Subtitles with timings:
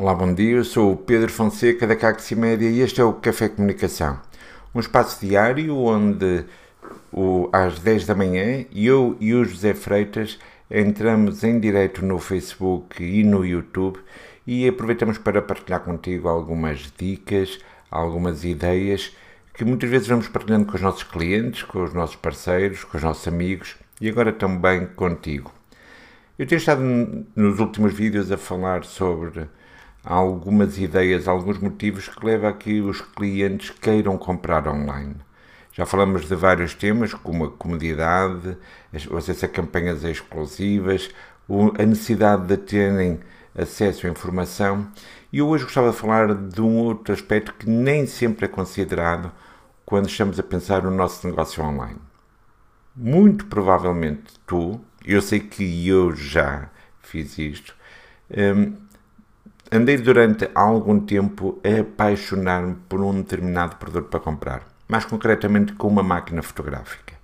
[0.00, 0.56] Olá, bom dia.
[0.56, 4.18] Eu sou o Pedro Fonseca da Caxi Média e este é o Café Comunicação.
[4.74, 6.46] Um espaço diário onde
[7.12, 10.38] o, às 10 da manhã eu e o José Freitas
[10.70, 14.00] entramos em direto no Facebook e no YouTube
[14.46, 17.58] e aproveitamos para partilhar contigo algumas dicas,
[17.90, 19.14] algumas ideias
[19.52, 23.04] que muitas vezes vamos partilhando com os nossos clientes, com os nossos parceiros, com os
[23.04, 25.52] nossos amigos e agora também contigo.
[26.38, 26.80] Eu tenho estado
[27.36, 29.46] nos últimos vídeos a falar sobre
[30.04, 35.16] algumas ideias, alguns motivos que levam a que os clientes queiram comprar online.
[35.72, 38.56] Já falamos de vários temas, como a comodidade,
[39.10, 41.10] o acesso campanhas exclusivas,
[41.78, 43.20] a necessidade de terem
[43.56, 44.88] acesso à informação.
[45.32, 49.30] E hoje gostava de falar de um outro aspecto que nem sempre é considerado
[49.86, 51.98] quando estamos a pensar no nosso negócio online.
[52.94, 56.68] Muito provavelmente tu, eu sei que eu já
[57.00, 57.74] fiz isto,
[58.30, 58.74] hum,
[59.72, 65.86] andei durante algum tempo a apaixonar-me por um determinado produto para comprar, mais concretamente com
[65.86, 67.14] uma máquina fotográfica.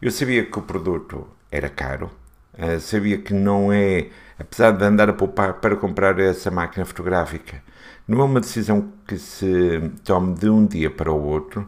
[0.00, 2.10] Eu sabia que o produto era caro,
[2.56, 4.08] eh, sabia que não é,
[4.38, 7.62] apesar de andar a poupar para comprar essa máquina fotográfica,
[8.06, 11.66] não é uma decisão que se tome de um dia para o outro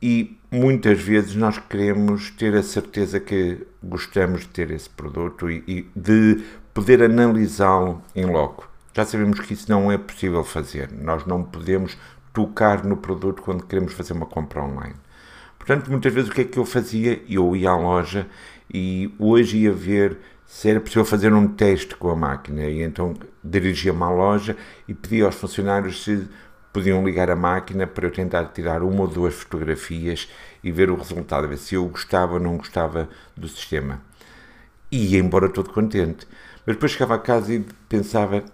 [0.00, 5.64] e muitas vezes nós queremos ter a certeza que gostamos de ter esse produto e,
[5.66, 8.71] e de poder analisá-lo em loco.
[8.94, 10.90] Já sabemos que isso não é possível fazer.
[10.92, 11.96] Nós não podemos
[12.32, 14.94] tocar no produto quando queremos fazer uma compra online.
[15.58, 17.22] Portanto, muitas vezes o que é que eu fazia?
[17.28, 18.26] Eu ia à loja
[18.72, 22.64] e hoje ia ver se era possível fazer um teste com a máquina.
[22.64, 26.28] E então dirigia-me à loja e pedia aos funcionários se
[26.72, 30.28] podiam ligar a máquina para eu tentar tirar uma ou duas fotografias
[30.64, 34.00] e ver o resultado, ver se eu gostava ou não gostava do sistema.
[34.90, 36.26] E ia embora todo contente.
[36.66, 38.44] Mas depois chegava a casa e pensava,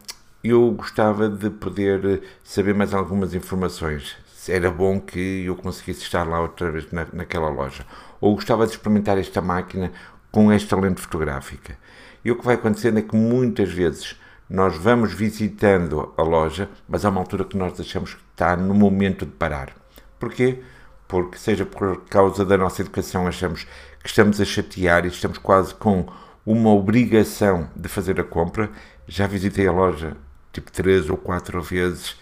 [0.42, 4.16] eu gostava de poder saber mais algumas informações.
[4.48, 7.84] Era bom que eu conseguisse estar lá outra vez na, naquela loja.
[8.20, 9.92] Ou gostava de experimentar esta máquina
[10.30, 11.76] com esta lente fotográfica.
[12.24, 14.16] E o que vai acontecendo é que muitas vezes
[14.48, 18.74] nós vamos visitando a loja, mas há uma altura que nós achamos que está no
[18.74, 19.72] momento de parar.
[20.18, 20.62] Porquê?
[21.06, 23.64] Porque, seja por causa da nossa educação, achamos
[24.02, 26.06] que estamos a chatear e estamos quase com
[26.46, 28.70] uma obrigação de fazer a compra.
[29.06, 30.16] Já visitei a loja
[30.52, 32.16] tipo três ou quatro vezes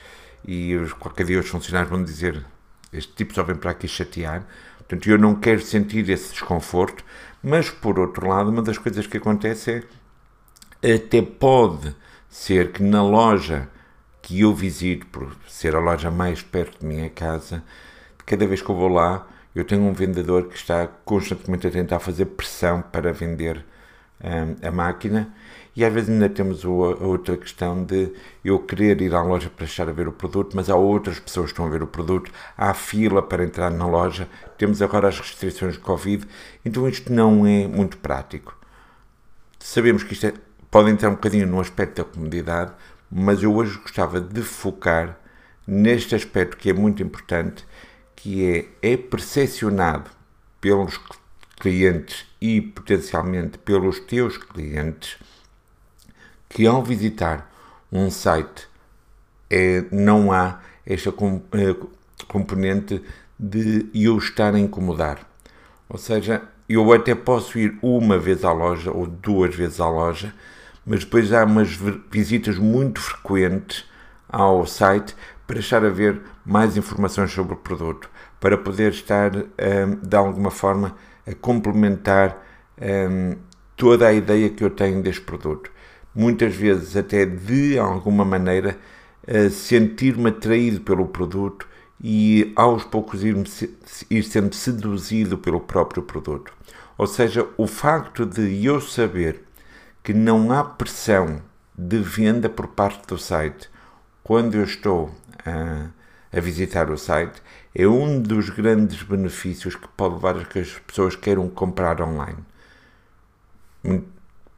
[0.47, 2.45] e qualquer dia os funcionários vão dizer
[2.93, 4.47] este tipo só vem para aqui chatear.
[4.79, 7.05] Portanto, eu não quero sentir esse desconforto,
[7.43, 9.85] mas por outro lado, uma das coisas que acontece
[10.83, 11.95] é até pode
[12.29, 13.69] ser que na loja
[14.23, 17.63] que eu visito, por ser a loja mais perto de minha casa,
[18.25, 21.99] cada vez que eu vou lá, eu tenho um vendedor que está constantemente a tentar
[21.99, 23.65] fazer pressão para vender
[24.23, 25.33] um, a máquina
[25.77, 28.11] e às vezes ainda temos a outra questão de
[28.43, 31.47] eu querer ir à loja para estar a ver o produto, mas há outras pessoas
[31.47, 34.27] que estão a ver o produto, há fila para entrar na loja,
[34.57, 36.27] temos agora as restrições de Covid,
[36.65, 38.59] então isto não é muito prático.
[39.59, 40.35] Sabemos que isto é,
[40.71, 42.73] pode entrar um bocadinho no aspecto da comodidade,
[43.11, 45.19] mas eu hoje gostava de focar
[45.67, 47.67] neste aspecto que é muito importante,
[48.15, 50.11] que é, é percepcionado
[50.59, 50.99] pelos
[51.61, 55.19] clientes e potencialmente pelos teus clientes
[56.49, 57.51] que ao visitar
[57.93, 58.69] um site
[59.51, 61.75] é, não há esta com, é,
[62.29, 63.03] componente
[63.39, 65.21] de eu estar a incomodar.
[65.89, 70.35] Ou seja, eu até posso ir uma vez à loja ou duas vezes à loja,
[70.85, 71.79] mas depois há umas
[72.11, 73.85] visitas muito frequentes
[74.29, 75.15] ao site
[75.47, 79.45] para estar a ver mais informações sobre o produto, para poder estar hum,
[80.03, 80.97] de alguma forma
[81.27, 82.37] a complementar
[82.81, 83.37] hum,
[83.77, 85.71] toda a ideia que eu tenho deste produto
[86.17, 88.77] muitas vezes até de alguma maneira
[89.51, 91.69] sentir-me atraído pelo produto
[92.01, 93.37] e aos poucos ir,
[94.11, 96.53] ir sendo seduzido pelo próprio produto.
[96.97, 99.43] Ou seja, o facto de eu saber
[100.03, 101.43] que não há pressão
[101.77, 103.69] de venda por parte do site
[104.23, 105.15] quando eu estou
[105.45, 105.91] a,
[106.33, 107.43] a visitar o site
[107.75, 112.39] é um dos grandes benefícios que pode levar a que as pessoas queiram comprar online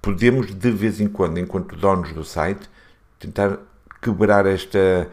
[0.00, 2.68] podemos de vez em quando, enquanto donos do site,
[3.18, 3.58] tentar
[4.00, 5.08] quebrar esta,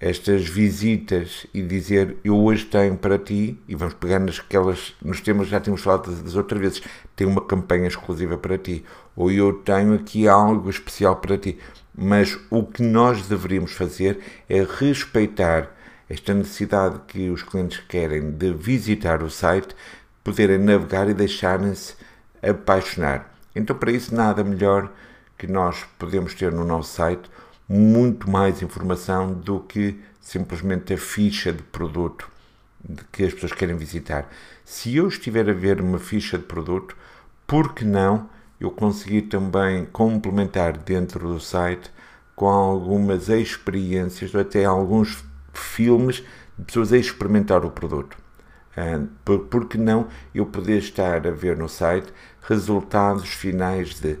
[0.00, 5.48] estas visitas e dizer eu hoje tenho para ti, e vamos pegar nasquelas, nos temas
[5.48, 6.82] já tínhamos falado das outras vezes,
[7.14, 8.84] tenho uma campanha exclusiva para ti,
[9.14, 11.58] ou eu tenho aqui algo especial para ti.
[11.98, 14.18] Mas o que nós deveríamos fazer
[14.48, 15.74] é respeitar
[16.08, 19.74] esta necessidade que os clientes querem de visitar o site,
[20.22, 21.94] poderem navegar e deixarem-se
[22.42, 23.35] apaixonar.
[23.56, 24.92] Então, para isso, nada melhor
[25.38, 27.30] que nós podemos ter no nosso site
[27.66, 32.30] muito mais informação do que simplesmente a ficha de produto
[33.10, 34.30] que as pessoas querem visitar.
[34.62, 36.94] Se eu estiver a ver uma ficha de produto,
[37.46, 38.28] por que não
[38.60, 41.90] eu conseguir também complementar dentro do site
[42.34, 45.24] com algumas experiências ou até alguns
[45.54, 46.22] filmes
[46.58, 48.25] de pessoas a experimentar o produto?
[48.76, 52.12] Uh, por, por que não eu poder estar a ver no site
[52.42, 54.18] resultados finais de.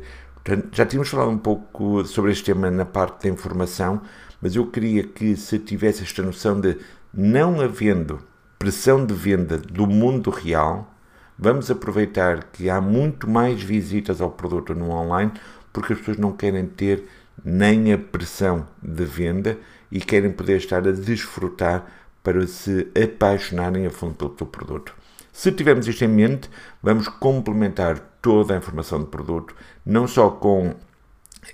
[0.72, 4.00] Já tínhamos falado um pouco sobre este tema na parte da informação,
[4.40, 6.78] mas eu queria que se tivesse esta noção de
[7.12, 8.20] não havendo
[8.58, 10.94] pressão de venda do mundo real,
[11.38, 15.32] vamos aproveitar que há muito mais visitas ao produto no online
[15.72, 17.04] porque as pessoas não querem ter
[17.44, 19.58] nem a pressão de venda
[19.92, 21.84] e querem poder estar a desfrutar
[22.26, 24.92] para se apaixonarem a fundo pelo teu produto.
[25.32, 26.50] Se tivermos isto em mente,
[26.82, 30.74] vamos complementar toda a informação do produto, não só com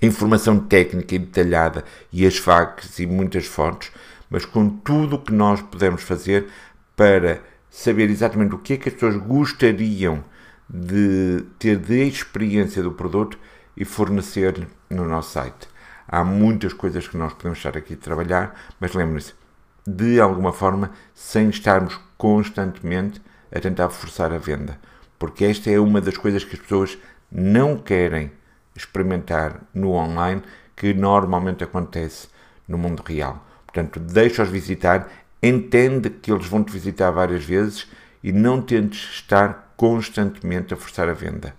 [0.01, 3.91] informação técnica e detalhada e as facts e muitas fotos,
[4.31, 6.47] mas com tudo o que nós podemos fazer
[6.95, 10.23] para saber exatamente o que é que as pessoas gostariam
[10.67, 13.37] de ter de experiência do produto
[13.77, 15.67] e fornecer no nosso site.
[16.07, 19.35] Há muitas coisas que nós podemos estar aqui a trabalhar, mas lembre-se,
[19.85, 23.21] de alguma forma, sem estarmos constantemente
[23.51, 24.79] a tentar forçar a venda.
[25.19, 26.97] Porque esta é uma das coisas que as pessoas
[27.31, 28.31] não querem
[28.75, 30.41] experimentar no online,
[30.75, 32.27] que normalmente acontece
[32.67, 33.45] no mundo real.
[33.65, 35.09] Portanto, deixa-os visitar,
[35.41, 37.87] entende que eles vão te visitar várias vezes
[38.23, 41.55] e não tentes estar constantemente a forçar a venda.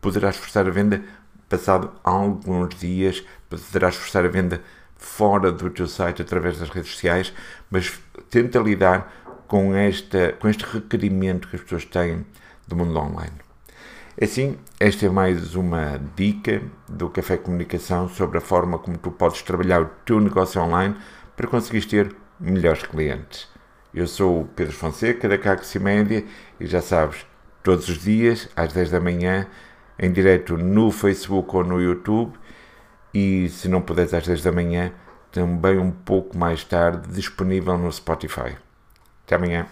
[0.00, 1.02] Poderás forçar a venda
[1.48, 4.62] passado alguns dias, poderás forçar a venda
[4.98, 7.32] fora do teu site através das redes sociais,
[7.70, 7.98] mas
[8.28, 9.10] tenta lidar
[9.46, 12.26] com, esta, com este requerimento que as pessoas têm
[12.66, 13.32] do mundo online.
[14.20, 19.42] Assim, esta é mais uma dica do Café Comunicação sobre a forma como tu podes
[19.42, 20.96] trabalhar o teu negócio online
[21.36, 23.48] para conseguires ter melhores clientes.
[23.94, 26.24] Eu sou o Pedro Fonseca da Caxi Média
[26.58, 27.24] e já sabes,
[27.62, 29.46] todos os dias às 10 da manhã,
[29.98, 32.32] em direto no Facebook ou no YouTube
[33.12, 34.92] e se não puderes às 10 da manhã,
[35.32, 38.56] também um pouco mais tarde disponível no Spotify.
[39.24, 39.66] Até amanhã.